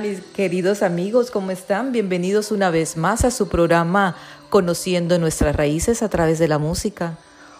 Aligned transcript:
Mis 0.00 0.20
queridos 0.20 0.82
amigos, 0.82 1.30
¿cómo 1.30 1.50
están? 1.52 1.90
Bienvenidos 1.90 2.50
una 2.50 2.70
vez 2.70 2.98
más 2.98 3.24
a 3.24 3.30
su 3.30 3.48
programa 3.48 4.14
Conociendo 4.50 5.18
nuestras 5.18 5.56
raíces 5.56 6.02
a 6.02 6.10
través 6.10 6.38
de 6.38 6.48
la 6.48 6.58
música. 6.58 7.16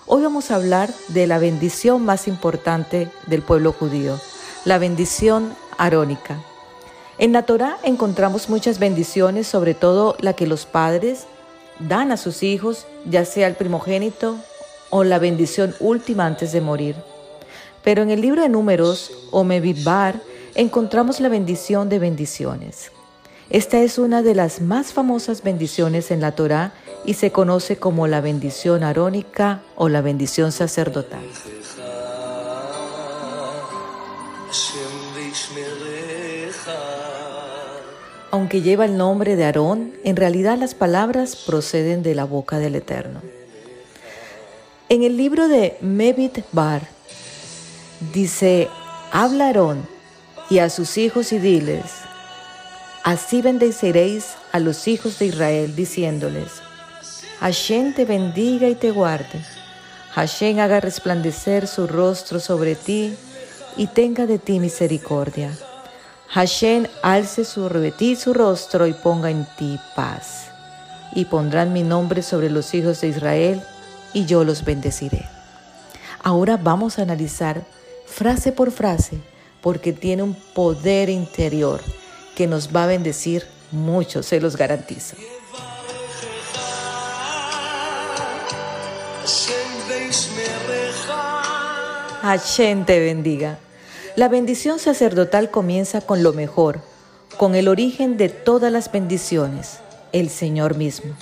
Hoy 0.07 0.23
vamos 0.23 0.51
a 0.51 0.57
hablar 0.57 0.93
de 1.09 1.27
la 1.27 1.39
bendición 1.39 2.05
más 2.05 2.29
importante 2.29 3.09
del 3.27 3.41
pueblo 3.41 3.73
judío, 3.73 4.21
la 4.67 4.77
bendición 4.77 5.55
arónica. 5.79 6.39
En 7.17 7.33
la 7.33 7.45
Torah 7.45 7.79
encontramos 7.85 8.51
muchas 8.51 8.79
bendiciones, 8.79 9.47
sobre 9.47 9.73
todo 9.73 10.15
la 10.21 10.35
que 10.35 10.47
los 10.47 10.67
padres 10.67 11.27
dan 11.79 12.13
a 12.13 12.19
sus 12.19 12.43
hijos, 12.43 12.87
ya 13.07 13.25
sea 13.25 13.47
el 13.47 13.55
primogénito 13.55 14.37
o 14.91 15.05
la 15.05 15.19
bendición 15.19 15.75
última 15.81 16.27
antes 16.27 16.53
de 16.53 16.61
morir. 16.61 16.97
Pero 17.83 18.03
en 18.03 18.11
el 18.11 18.21
libro 18.21 18.43
de 18.43 18.51
Números, 18.51 19.11
o 19.31 19.43
Mebidbar, 19.43 20.21
encontramos 20.57 21.21
la 21.21 21.29
bendición 21.29 21.91
de 21.91 21.99
bendiciones. 21.99 22.91
Esta 23.51 23.81
es 23.81 23.99
una 23.99 24.23
de 24.23 24.35
las 24.35 24.61
más 24.61 24.93
famosas 24.93 25.43
bendiciones 25.43 26.11
en 26.11 26.21
la 26.21 26.33
Torá 26.33 26.73
y 27.05 27.15
se 27.15 27.31
conoce 27.31 27.77
como 27.77 28.07
la 28.09 28.21
bendición 28.21 28.83
arónica 28.83 29.61
o 29.77 29.89
la 29.89 30.01
bendición 30.01 30.51
sacerdotal. 30.51 31.21
Aunque 38.31 38.63
lleva 38.63 38.87
el 38.87 38.97
nombre 38.97 39.37
de 39.37 39.45
Aarón, 39.45 39.93
en 40.05 40.17
realidad 40.17 40.59
las 40.59 40.75
palabras 40.75 41.37
proceden 41.37 42.03
de 42.03 42.15
la 42.15 42.25
boca 42.25 42.59
del 42.59 42.75
Eterno. 42.75 43.21
En 44.89 45.03
el 45.03 45.17
libro 45.17 45.49
de 45.49 45.77
Mebit 45.83 46.39
Bar 46.53 46.89
dice, 48.13 48.69
habla 49.13 49.47
Aarón 49.47 49.96
y 50.49 50.59
a 50.59 50.71
sus 50.71 50.97
hijos 50.99 51.33
y 51.33 51.39
diles, 51.39 51.93
así 53.03 53.43
bendeciréis 53.43 54.35
a 54.53 54.61
los 54.61 54.87
hijos 54.89 55.19
de 55.19 55.27
Israel, 55.27 55.75
diciéndoles, 55.75 56.63
Hashem 57.41 57.95
te 57.95 58.05
bendiga 58.05 58.69
y 58.69 58.75
te 58.75 58.91
guarde, 58.91 59.45
Hashem 60.15 60.59
haga 60.61 60.81
resplandecer 60.81 61.67
su 61.67 61.87
rostro 61.87 62.41
sobre 62.41 62.75
ti 62.75 63.15
y 63.77 63.87
tenga 63.89 64.27
de 64.27 64.39
ti 64.39 64.61
misericordia. 64.61 65.51
Hashem 66.29 66.87
alce 67.03 67.45
su 67.45 67.69
y 68.01 68.17
su 68.17 68.33
rostro 68.33 68.87
y 68.87 68.95
ponga 68.95 69.31
en 69.31 69.47
ti 69.57 69.79
paz. 69.95 70.47
Y 71.15 71.27
pondrán 71.27 71.73
mi 71.73 71.83
nombre 71.83 72.23
sobre 72.23 72.51
los 72.51 72.73
hijos 72.75 73.01
de 73.03 73.09
Israel 73.09 73.63
y 74.13 74.25
yo 74.25 74.43
los 74.43 74.65
bendeciré. 74.65 75.29
Ahora 76.23 76.57
vamos 76.57 76.99
a 76.99 77.03
analizar 77.03 77.63
frase 78.07 78.53
por 78.53 78.71
frase 78.71 79.21
porque 79.67 79.93
tiene 79.93 80.23
un 80.23 80.35
poder 80.55 81.09
interior 81.09 81.81
que 82.37 82.47
nos 82.47 82.69
va 82.69 82.85
a 82.85 82.87
bendecir 82.87 83.49
mucho, 83.73 84.23
se 84.23 84.41
los 84.41 84.57
garantizo. 84.57 85.17
Hashem 92.23 92.85
te 92.85 93.01
bendiga. 93.01 93.59
La 94.15 94.29
bendición 94.29 94.79
sacerdotal 94.79 95.51
comienza 95.51 96.01
con 96.01 96.23
lo 96.23 96.33
mejor, 96.33 96.81
con 97.37 97.57
el 97.57 97.67
origen 97.67 98.17
de 98.17 98.29
todas 98.29 98.71
las 98.71 98.93
bendiciones, 98.93 99.81
el 100.13 100.31
Señor 100.31 100.77
mismo. 100.77 101.17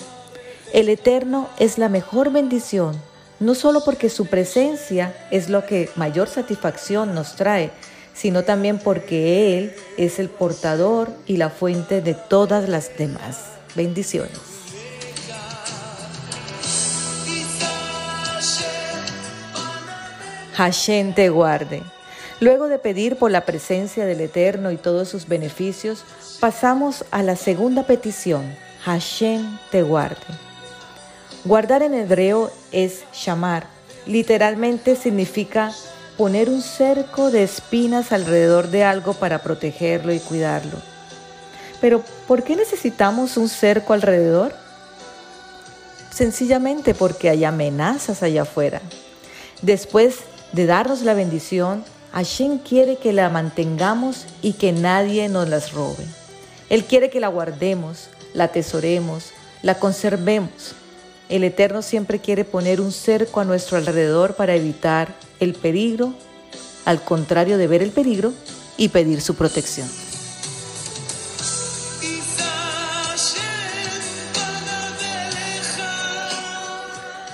El 0.74 0.90
Eterno 0.90 1.48
es 1.58 1.78
la 1.78 1.88
mejor 1.88 2.30
bendición, 2.30 2.94
no 3.40 3.54
solo 3.54 3.82
porque 3.86 4.10
su 4.10 4.26
presencia 4.26 5.16
es 5.30 5.48
lo 5.48 5.64
que 5.64 5.88
mayor 5.96 6.28
satisfacción 6.28 7.14
nos 7.14 7.36
trae, 7.36 7.72
sino 8.14 8.44
también 8.44 8.78
porque 8.78 9.58
Él 9.58 9.74
es 9.96 10.18
el 10.18 10.28
portador 10.28 11.10
y 11.26 11.36
la 11.36 11.50
fuente 11.50 12.00
de 12.00 12.14
todas 12.14 12.68
las 12.68 12.96
demás 12.96 13.50
bendiciones. 13.74 14.54
Hashem 20.54 21.14
te 21.14 21.28
guarde. 21.30 21.82
Luego 22.40 22.68
de 22.68 22.78
pedir 22.78 23.16
por 23.16 23.30
la 23.30 23.44
presencia 23.44 24.06
del 24.06 24.20
Eterno 24.20 24.70
y 24.70 24.76
todos 24.76 25.08
sus 25.08 25.26
beneficios, 25.26 26.04
pasamos 26.40 27.04
a 27.10 27.22
la 27.22 27.36
segunda 27.36 27.84
petición, 27.84 28.54
Hashem 28.84 29.58
te 29.70 29.82
guarde. 29.82 30.16
Guardar 31.44 31.82
en 31.82 31.94
hebreo 31.94 32.50
es 32.70 33.04
llamar, 33.24 33.66
literalmente 34.06 34.96
significa 34.96 35.72
poner 36.16 36.48
un 36.48 36.62
cerco 36.62 37.30
de 37.30 37.42
espinas 37.42 38.12
alrededor 38.12 38.68
de 38.68 38.84
algo 38.84 39.14
para 39.14 39.42
protegerlo 39.42 40.12
y 40.12 40.20
cuidarlo. 40.20 40.78
Pero, 41.80 42.02
¿por 42.26 42.44
qué 42.44 42.56
necesitamos 42.56 43.36
un 43.36 43.48
cerco 43.48 43.92
alrededor? 43.92 44.54
Sencillamente 46.10 46.94
porque 46.94 47.28
hay 47.28 47.44
amenazas 47.44 48.22
allá 48.22 48.42
afuera. 48.42 48.80
Después 49.62 50.20
de 50.52 50.66
darnos 50.66 51.02
la 51.02 51.14
bendición, 51.14 51.84
Hashem 52.12 52.58
quiere 52.58 52.96
que 52.96 53.12
la 53.12 53.28
mantengamos 53.28 54.26
y 54.40 54.52
que 54.52 54.72
nadie 54.72 55.28
nos 55.28 55.48
las 55.48 55.72
robe. 55.72 56.04
Él 56.70 56.84
quiere 56.84 57.10
que 57.10 57.20
la 57.20 57.28
guardemos, 57.28 58.08
la 58.32 58.44
atesoremos, 58.44 59.32
la 59.62 59.78
conservemos. 59.78 60.76
El 61.28 61.42
Eterno 61.42 61.80
siempre 61.80 62.20
quiere 62.20 62.44
poner 62.44 62.80
un 62.80 62.92
cerco 62.92 63.40
a 63.40 63.44
nuestro 63.44 63.78
alrededor 63.78 64.34
para 64.34 64.54
evitar 64.54 65.14
el 65.40 65.54
peligro, 65.54 66.12
al 66.84 67.02
contrario 67.02 67.56
de 67.56 67.66
ver 67.66 67.82
el 67.82 67.90
peligro 67.90 68.32
y 68.76 68.88
pedir 68.88 69.22
su 69.22 69.34
protección. 69.34 69.88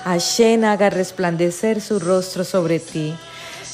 Hashem 0.03 0.63
haga 0.63 0.89
resplandecer 0.89 1.79
su 1.81 1.99
rostro 1.99 2.43
sobre 2.43 2.79
ti. 2.79 3.13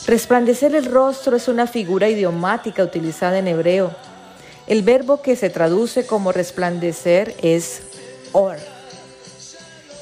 Resplandecer 0.07 0.75
el 0.75 0.85
rostro 0.85 1.35
es 1.35 1.47
una 1.47 1.67
figura 1.67 2.09
idiomática 2.09 2.83
utilizada 2.83 3.39
en 3.39 3.47
hebreo. 3.47 3.95
El 4.65 4.83
verbo 4.83 5.21
que 5.21 5.35
se 5.35 5.49
traduce 5.49 6.05
como 6.05 6.31
resplandecer 6.31 7.35
es 7.41 7.81
or, 8.33 8.57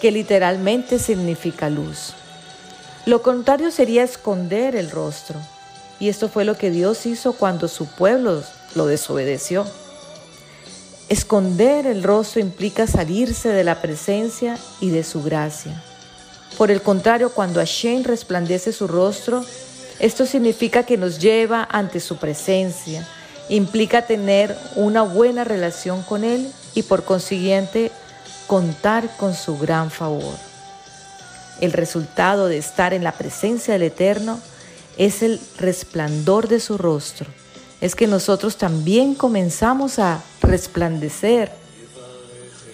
que 0.06 0.12
literalmente 0.12 1.00
significa 1.00 1.68
luz. 1.68 2.14
Lo 3.08 3.24
contrario 3.24 3.72
sería 3.72 4.04
esconder 4.04 4.76
el 4.76 4.92
rostro. 4.92 5.40
Y 6.00 6.10
esto 6.10 6.30
fue 6.30 6.46
lo 6.46 6.60
que 6.60 6.70
Dios 6.70 7.08
hizo 7.08 7.34
cuando 7.34 7.68
su 7.68 7.88
pueblo 7.88 8.44
lo 8.76 8.86
desobedeció. 8.86 9.66
Esconder 11.10 11.88
el 11.88 12.04
rostro 12.04 12.40
implica 12.40 12.86
salirse 12.86 13.50
de 13.50 13.64
la 13.64 13.82
presencia 13.82 14.60
y 14.80 14.92
de 14.92 15.04
su 15.04 15.24
gracia. 15.24 15.82
Por 16.56 16.70
el 16.70 16.84
contrario, 16.84 17.32
cuando 17.32 17.60
Hashem 17.60 18.04
resplandece 18.04 18.74
su 18.74 18.88
rostro, 18.88 19.44
esto 19.98 20.28
significa 20.28 20.84
que 20.84 20.98
nos 20.98 21.18
lleva 21.18 21.68
ante 21.72 22.00
su 22.00 22.18
presencia, 22.18 23.08
implica 23.50 24.06
tener 24.06 24.56
una 24.76 25.02
buena 25.02 25.44
relación 25.46 26.04
con 26.04 26.24
Él 26.24 26.52
y 26.76 26.84
por 26.84 27.06
consiguiente 27.06 27.92
contar 28.48 29.16
con 29.18 29.34
su 29.34 29.58
gran 29.58 29.92
favor. 29.92 30.36
El 31.62 31.72
resultado 31.72 32.48
de 32.48 32.58
estar 32.58 32.94
en 32.94 33.04
la 33.04 33.14
presencia 33.14 33.74
del 33.74 33.84
Eterno 33.84 34.40
es 34.98 35.24
el 35.24 35.40
resplandor 35.58 36.48
de 36.48 36.60
su 36.60 36.78
rostro. 36.78 37.28
Es 37.82 37.96
que 37.96 38.08
nosotros 38.08 38.58
también 38.58 39.16
comenzamos 39.16 40.00
a 40.00 40.22
resplandecer. 40.42 41.52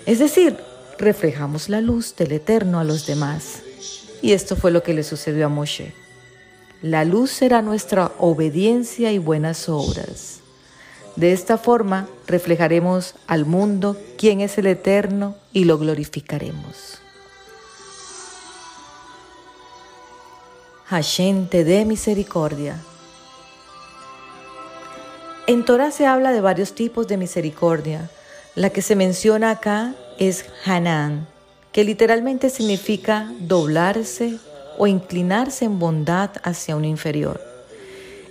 Es 0.06 0.20
decir, 0.20 0.58
reflejamos 0.98 1.70
la 1.70 1.82
luz 1.82 2.16
del 2.16 2.32
Eterno 2.32 2.80
a 2.80 2.84
los 2.84 3.06
demás. 3.06 3.62
Y 4.22 4.34
esto 4.34 4.56
fue 4.56 4.72
lo 4.72 4.84
que 4.84 4.94
le 4.94 5.04
sucedió 5.04 5.48
a 5.48 5.50
Moshe. 5.50 5.94
La 6.82 7.06
luz 7.06 7.32
será 7.32 7.62
nuestra 7.62 8.12
obediencia 8.18 9.12
y 9.12 9.18
buenas 9.20 9.70
obras. 9.70 10.41
De 11.16 11.34
esta 11.34 11.58
forma 11.58 12.08
reflejaremos 12.28 13.16
al 13.28 13.46
mundo 13.46 13.98
quién 14.18 14.42
es 14.42 14.58
el 14.58 14.68
Eterno 14.68 15.36
y 15.52 15.66
lo 15.66 15.78
glorificaremos. 15.78 17.00
Hashem 20.86 21.48
te 21.48 21.64
dé 21.64 21.86
misericordia. 21.86 22.76
En 25.48 25.66
Torah 25.66 25.92
se 25.92 26.06
habla 26.06 26.32
de 26.32 26.42
varios 26.42 26.76
tipos 26.76 27.08
de 27.08 27.18
misericordia. 27.18 28.10
La 28.56 28.70
que 28.70 28.82
se 28.82 28.96
menciona 28.96 29.52
acá 29.52 29.96
es 30.20 30.46
Hanan, 30.66 31.28
que 31.72 31.84
literalmente 31.84 32.50
significa 32.50 33.32
doblarse 33.40 34.38
o 34.78 34.88
inclinarse 34.88 35.66
en 35.66 35.80
bondad 35.80 36.32
hacia 36.44 36.76
un 36.76 36.86
inferior. 36.86 37.51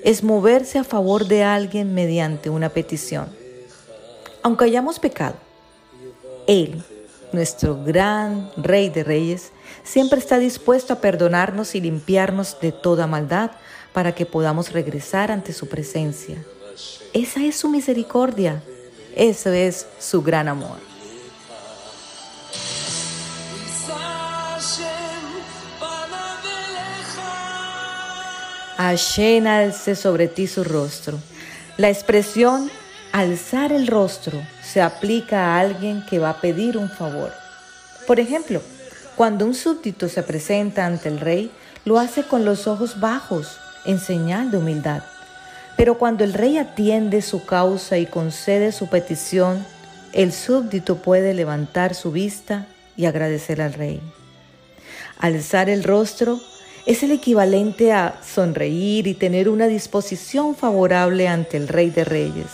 Es 0.05 0.23
moverse 0.23 0.79
a 0.79 0.85
favor 0.85 1.27
de 1.27 1.43
alguien 1.43 1.95
mediante 1.95 2.51
una 2.51 2.69
petición. 2.69 3.29
Aunque 4.43 4.65
hayamos 4.65 4.99
pecado, 4.99 5.37
Él, 6.47 6.83
nuestro 7.33 7.83
gran 7.85 8.51
Rey 8.57 8.89
de 8.89 9.05
Reyes, 9.05 9.53
siempre 9.85 10.19
está 10.19 10.39
dispuesto 10.39 10.95
a 10.95 11.01
perdonarnos 11.01 11.75
y 11.75 11.81
limpiarnos 11.81 12.59
de 12.61 12.73
toda 12.73 13.07
maldad 13.07 13.51
para 13.93 14.15
que 14.15 14.27
podamos 14.27 14.73
regresar 14.73 15.31
ante 15.31 15.53
su 15.53 15.69
presencia. 15.69 16.43
Esa 17.13 17.45
es 17.45 17.57
su 17.57 17.69
misericordia. 17.69 18.63
Eso 19.17 19.51
es 19.51 19.87
su 19.99 20.23
gran 20.23 20.49
amor. 20.49 20.90
Hashem 28.81 29.73
sobre 29.95 30.27
ti 30.27 30.47
su 30.47 30.65
rostro. 30.65 31.19
La 31.77 31.91
expresión 31.91 32.71
alzar 33.13 33.73
el 33.73 33.87
rostro 33.87 34.41
se 34.63 34.81
aplica 34.81 35.49
a 35.49 35.61
alguien 35.61 36.03
que 36.09 36.19
va 36.19 36.31
a 36.31 36.41
pedir 36.41 36.79
un 36.79 36.89
favor. 36.89 37.31
Por 38.07 38.21
ejemplo, 38.21 38.63
cuando 39.17 39.45
un 39.45 39.55
súbdito 39.55 40.09
se 40.09 40.23
presenta 40.23 40.87
ante 40.87 41.11
el 41.11 41.21
rey, 41.21 41.51
lo 41.85 41.99
hace 41.99 42.23
con 42.23 42.47
los 42.47 42.67
ojos 42.67 43.01
bajos, 43.01 43.59
en 43.85 43.99
señal 43.99 44.51
de 44.51 44.57
humildad. 44.57 45.03
Pero 45.77 45.99
cuando 45.99 46.25
el 46.25 46.33
rey 46.33 46.57
atiende 46.57 47.21
su 47.21 47.45
causa 47.45 47.99
y 47.99 48.07
concede 48.07 48.73
su 48.73 48.89
petición, 48.89 49.67
el 50.15 50.33
súbdito 50.33 50.97
puede 50.97 51.35
levantar 51.35 51.95
su 51.95 52.13
vista 52.13 52.67
y 52.97 53.05
agradecer 53.05 53.61
al 53.61 53.75
rey. 53.75 54.01
Alzar 55.19 55.69
el 55.69 55.85
rostro 55.85 56.41
es 56.91 57.05
el 57.05 57.13
equivalente 57.13 57.93
a 57.93 58.21
sonreír 58.21 59.07
y 59.07 59.15
tener 59.15 59.49
una 59.49 59.69
disposición 59.69 60.57
favorable 60.57 61.29
ante 61.29 61.57
el 61.57 61.69
Rey 61.69 61.89
de 61.91 62.03
Reyes. 62.03 62.49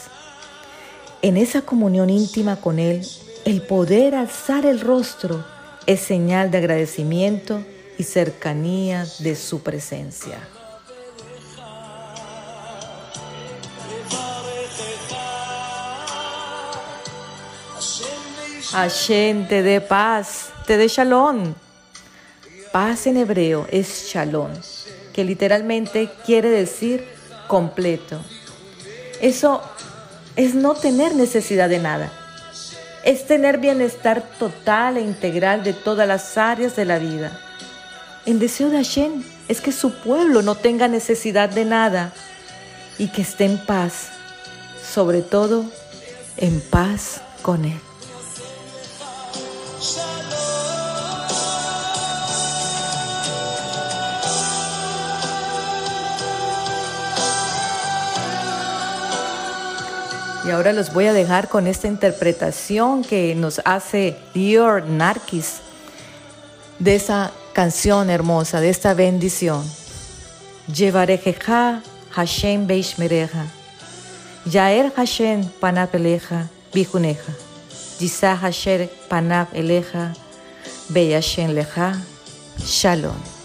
En 1.22 1.38
esa 1.38 1.62
comunión 1.62 2.10
íntima 2.10 2.56
con 2.56 2.78
Él, 2.78 3.00
el 3.46 3.62
poder 3.62 4.14
alzar 4.14 4.66
el 4.66 4.80
rostro 4.80 5.42
es 5.86 6.00
señal 6.00 6.50
de 6.50 6.58
agradecimiento 6.58 7.62
y 7.96 8.02
cercanía 8.02 9.06
de 9.20 9.36
su 9.36 9.62
presencia. 9.62 10.38
Te 19.48 19.80
paz, 19.80 20.50
te 20.66 20.76
dé 20.76 20.88
shalom 20.88 21.54
Paz 22.76 23.06
en 23.06 23.16
hebreo 23.16 23.66
es 23.70 24.10
shalom, 24.12 24.50
que 25.14 25.24
literalmente 25.24 26.10
quiere 26.26 26.50
decir 26.50 27.08
completo. 27.48 28.20
Eso 29.22 29.62
es 30.36 30.54
no 30.54 30.74
tener 30.74 31.14
necesidad 31.14 31.70
de 31.70 31.78
nada. 31.78 32.12
Es 33.02 33.26
tener 33.26 33.56
bienestar 33.56 34.22
total 34.38 34.98
e 34.98 35.00
integral 35.00 35.64
de 35.64 35.72
todas 35.72 36.06
las 36.06 36.36
áreas 36.36 36.76
de 36.76 36.84
la 36.84 36.98
vida. 36.98 37.40
El 38.26 38.38
deseo 38.38 38.68
de 38.68 38.76
Hashem 38.76 39.24
es 39.48 39.62
que 39.62 39.72
su 39.72 39.94
pueblo 39.94 40.42
no 40.42 40.54
tenga 40.54 40.86
necesidad 40.86 41.48
de 41.48 41.64
nada 41.64 42.12
y 42.98 43.08
que 43.08 43.22
esté 43.22 43.46
en 43.46 43.56
paz, 43.56 44.08
sobre 44.86 45.22
todo 45.22 45.64
en 46.36 46.60
paz 46.60 47.22
con 47.40 47.64
Él. 47.64 47.80
Y 60.46 60.50
ahora 60.50 60.72
los 60.72 60.92
voy 60.92 61.06
a 61.06 61.12
dejar 61.12 61.48
con 61.48 61.66
esta 61.66 61.88
interpretación 61.88 63.02
que 63.02 63.34
nos 63.34 63.60
hace 63.64 64.16
Dior 64.32 64.86
Narkis 64.86 65.56
de 66.78 66.94
esa 66.94 67.32
canción 67.52 68.10
hermosa, 68.10 68.60
de 68.60 68.70
esta 68.70 68.94
bendición. 68.94 69.64
Llevarejeja 70.72 71.82
Hashem 72.12 72.68
Beishmereja. 72.68 73.46
Yaer 74.44 74.92
Hashem 74.94 75.48
Panab 75.58 75.92
Eleja 75.92 76.48
Bijuneja. 76.72 77.32
Yisa 77.98 78.36
Hashem 78.36 78.88
Panab 79.08 79.48
Eleja 79.52 80.14
Leja. 80.88 82.00
Shalom. 82.58 83.35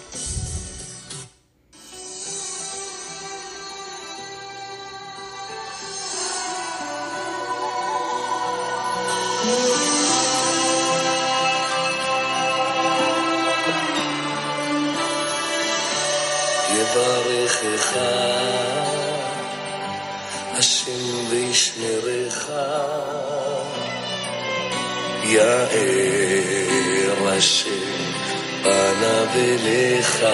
וישמרך 21.31 22.49
יאר 25.23 25.67
השם 27.27 27.69
פניו 28.63 29.27
אליך 29.35 30.25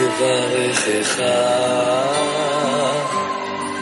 יברכך. 0.00 1.22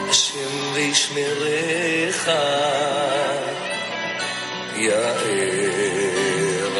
השם 0.09 0.73
וישמרך 0.73 2.29
יאר 4.75 5.23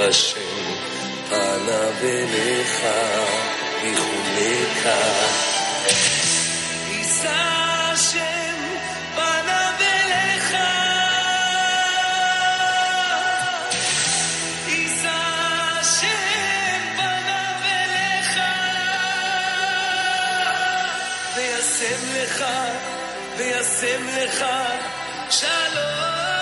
השם 0.08 0.40
פניו 1.30 2.00
אליך 2.04 2.82
ויחונך. 3.84 4.88
יישא 7.93 7.93
השם 7.93 8.61
פניו 9.15 9.75
אליך. 9.81 10.55
יישא 14.67 15.09
השם 15.81 16.81
פניו 16.97 17.61
אליך. 17.65 18.39
וישם 21.37 22.03
לך, 22.15 22.45
וישם 23.37 24.09
לך 24.09 24.45
שלום. 25.31 26.42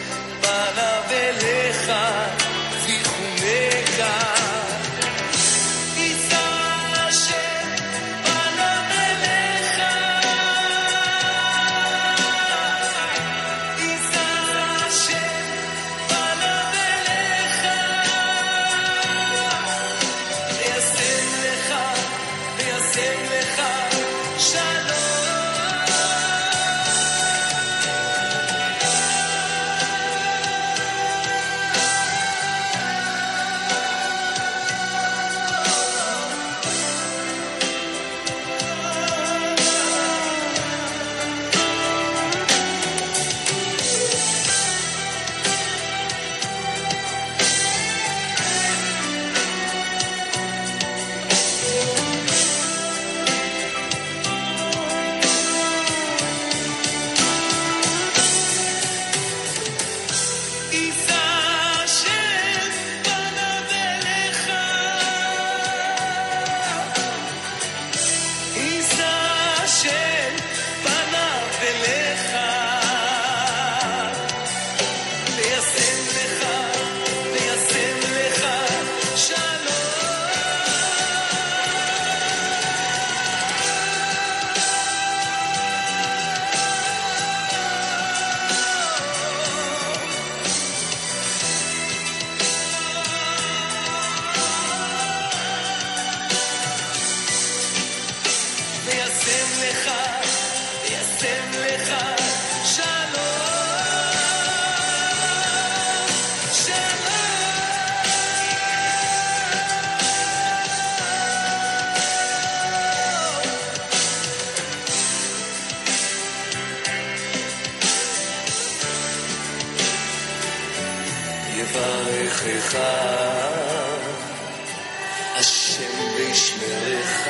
השם 126.30 126.30
וישמרך, 126.30 127.28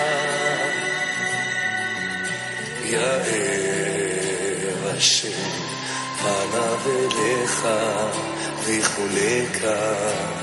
יאר 2.85 3.23
השם 4.85 5.29
פניו 6.19 6.81
אליך 6.87 7.69
ויחולקה. 8.67 10.40